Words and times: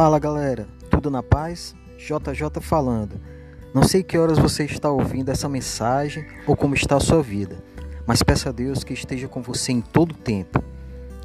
Fala 0.00 0.20
galera, 0.20 0.68
tudo 0.88 1.10
na 1.10 1.24
paz? 1.24 1.74
JJ 1.96 2.60
falando. 2.60 3.20
Não 3.74 3.82
sei 3.82 4.00
que 4.00 4.16
horas 4.16 4.38
você 4.38 4.62
está 4.64 4.88
ouvindo 4.88 5.28
essa 5.28 5.48
mensagem 5.48 6.24
ou 6.46 6.56
como 6.56 6.76
está 6.76 6.98
a 6.98 7.00
sua 7.00 7.20
vida, 7.20 7.56
mas 8.06 8.22
peço 8.22 8.48
a 8.48 8.52
Deus 8.52 8.84
que 8.84 8.92
esteja 8.92 9.26
com 9.26 9.42
você 9.42 9.72
em 9.72 9.80
todo 9.80 10.12
o 10.12 10.16
tempo, 10.16 10.62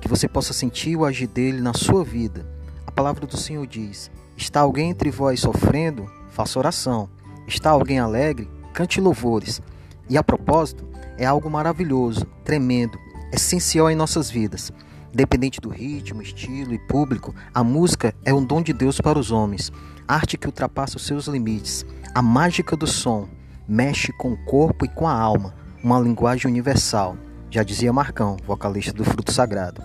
que 0.02 0.08
você 0.08 0.28
possa 0.28 0.54
sentir 0.54 0.98
o 0.98 1.06
agir 1.06 1.28
dele 1.28 1.62
na 1.62 1.76
sua 1.76 2.04
vida. 2.04 2.48
A 2.88 2.92
palavra 2.92 3.28
do 3.28 3.38
Senhor 3.38 3.68
diz: 3.68 4.10
Está 4.36 4.62
alguém 4.62 4.90
entre 4.90 5.12
vós 5.12 5.42
sofrendo? 5.42 6.12
Faça 6.32 6.58
oração. 6.58 7.08
Está 7.48 7.70
alguém 7.70 8.00
alegre? 8.00 8.50
Cante 8.74 9.00
louvores. 9.00 9.62
E 10.10 10.18
a 10.18 10.24
propósito, 10.24 10.84
é 11.16 11.28
algo 11.28 11.48
maravilhoso, 11.48 12.26
tremendo, 12.44 12.98
essencial 13.32 13.92
em 13.92 13.96
nossas 13.96 14.32
vidas. 14.32 14.74
Independente 15.14 15.62
do 15.62 15.70
ritmo, 15.70 16.24
estilo 16.24 16.74
e 16.74 16.80
público, 16.80 17.36
a 17.54 17.64
música 17.64 18.16
é 18.26 18.34
um 18.34 18.44
dom 18.44 18.64
de 18.64 18.74
Deus 18.74 19.00
para 19.00 19.20
os 19.20 19.30
homens, 19.30 19.72
arte 20.08 20.40
que 20.40 20.48
ultrapassa 20.48 20.98
os 20.98 21.06
seus 21.06 21.28
limites. 21.28 21.86
A 22.16 22.22
mágica 22.22 22.76
do 22.76 22.88
som 22.88 23.30
mexe 23.68 24.12
com 24.14 24.34
o 24.34 24.38
corpo 24.46 24.86
e 24.86 24.90
com 24.90 25.08
a 25.08 25.14
alma, 25.14 25.54
uma 25.84 26.00
linguagem 26.00 26.50
universal, 26.50 27.16
já 27.52 27.62
dizia 27.62 27.94
Marcão, 27.94 28.38
vocalista 28.48 28.92
do 28.92 29.04
Fruto 29.04 29.32
Sagrado. 29.32 29.84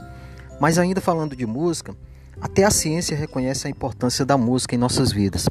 Mas 0.58 0.78
ainda 0.78 1.00
falando 1.00 1.36
de 1.36 1.44
música, 1.44 1.94
até 2.40 2.64
a 2.64 2.70
ciência 2.70 3.14
reconhece 3.14 3.66
a 3.66 3.70
importância 3.70 4.24
da 4.24 4.38
música 4.38 4.74
em 4.74 4.78
nossas 4.78 5.12
vidas, 5.12 5.46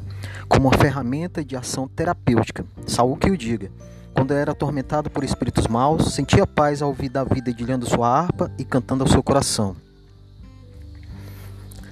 como 0.48 0.66
uma 0.66 0.76
ferramenta 0.76 1.44
de 1.44 1.54
ação 1.54 1.86
terapêutica. 1.86 2.66
Saúl 2.84 3.16
que 3.16 3.30
o 3.30 3.36
diga. 3.36 3.70
Quando 4.18 4.34
era 4.34 4.50
atormentado 4.50 5.08
por 5.08 5.22
espíritos 5.22 5.68
maus, 5.68 6.12
sentia 6.12 6.44
paz 6.44 6.82
ao 6.82 6.88
ouvir 6.88 7.08
Davi 7.08 7.40
dedilhando 7.40 7.88
sua 7.88 8.08
harpa 8.08 8.50
e 8.58 8.64
cantando 8.64 9.04
ao 9.04 9.08
seu 9.08 9.22
coração. 9.22 9.76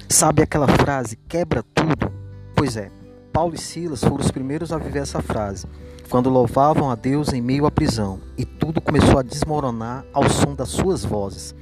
Sabe 0.09 0.43
aquela 0.43 0.67
frase, 0.67 1.15
quebra 1.29 1.63
tudo? 1.73 2.11
Pois 2.53 2.75
é, 2.75 2.91
Paulo 3.31 3.55
e 3.55 3.57
Silas 3.57 4.03
foram 4.03 4.17
os 4.17 4.29
primeiros 4.29 4.73
a 4.73 4.77
viver 4.77 4.99
essa 4.99 5.21
frase, 5.21 5.67
quando 6.09 6.29
louvavam 6.29 6.91
a 6.91 6.95
Deus 6.95 7.31
em 7.31 7.41
meio 7.41 7.65
à 7.65 7.71
prisão, 7.71 8.19
e 8.37 8.43
tudo 8.43 8.81
começou 8.81 9.19
a 9.19 9.23
desmoronar 9.23 10.03
ao 10.11 10.29
som 10.29 10.53
das 10.53 10.67
suas 10.67 11.05
vozes. 11.05 11.55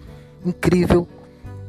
Incrível 0.44 1.08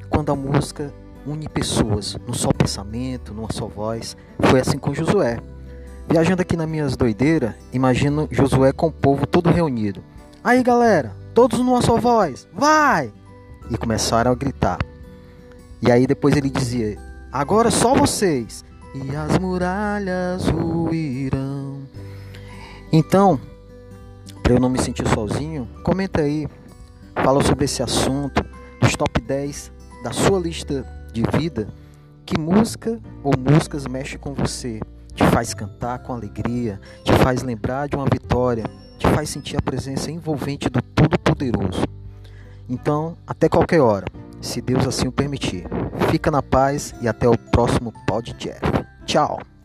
quando 0.08 0.32
a 0.32 0.34
música 0.34 0.90
une 1.26 1.50
pessoas 1.50 2.16
num 2.26 2.32
só 2.32 2.48
pensamento, 2.50 3.34
numa 3.34 3.52
só 3.52 3.66
voz. 3.66 4.16
Foi 4.40 4.58
assim 4.58 4.78
com 4.78 4.94
Josué. 4.94 5.38
Viajando 6.08 6.42
aqui 6.42 6.56
nas 6.56 6.68
minhas 6.68 6.96
doideiras, 6.96 7.54
imagino 7.72 8.28
Josué 8.30 8.72
com 8.72 8.86
o 8.86 8.92
povo 8.92 9.26
todo 9.26 9.50
reunido. 9.50 10.04
Aí 10.42 10.62
galera, 10.62 11.12
todos 11.34 11.58
numa 11.58 11.82
só 11.82 11.96
voz, 11.96 12.46
vai! 12.54 13.12
E 13.68 13.76
começaram 13.76 14.30
a 14.30 14.34
gritar. 14.34 14.78
E 15.82 15.90
aí 15.90 16.06
depois 16.06 16.36
ele 16.36 16.48
dizia: 16.48 16.96
Agora 17.32 17.72
só 17.72 17.92
vocês, 17.92 18.64
e 18.94 19.16
as 19.16 19.36
muralhas 19.38 20.46
ruirão. 20.46 21.82
Então, 22.92 23.40
para 24.44 24.54
eu 24.54 24.60
não 24.60 24.70
me 24.70 24.78
sentir 24.78 25.06
sozinho, 25.08 25.68
comenta 25.82 26.22
aí, 26.22 26.48
fala 27.16 27.42
sobre 27.42 27.64
esse 27.64 27.82
assunto, 27.82 28.44
dos 28.80 28.94
top 28.94 29.20
10 29.20 29.72
da 30.04 30.12
sua 30.12 30.38
lista 30.38 30.86
de 31.12 31.24
vida. 31.36 31.66
Que 32.24 32.38
música 32.38 33.00
ou 33.24 33.32
músicas 33.36 33.86
mexe 33.86 34.16
com 34.16 34.32
você? 34.34 34.80
Te 35.16 35.24
faz 35.30 35.54
cantar 35.54 35.98
com 36.00 36.12
alegria, 36.12 36.78
te 37.02 37.12
faz 37.14 37.42
lembrar 37.42 37.88
de 37.88 37.96
uma 37.96 38.04
vitória, 38.04 38.64
te 38.98 39.08
faz 39.08 39.30
sentir 39.30 39.56
a 39.56 39.62
presença 39.62 40.10
envolvente 40.10 40.68
do 40.68 40.80
Todo-Poderoso. 40.80 41.82
Então, 42.68 43.16
até 43.26 43.48
qualquer 43.48 43.80
hora, 43.80 44.06
se 44.40 44.60
Deus 44.60 44.86
assim 44.86 45.08
o 45.08 45.12
permitir. 45.12 45.66
Fica 46.10 46.30
na 46.30 46.42
paz 46.42 46.94
e 47.00 47.08
até 47.08 47.28
o 47.28 47.36
próximo 47.36 47.92
podcast. 48.06 48.60
Tchau! 49.06 49.55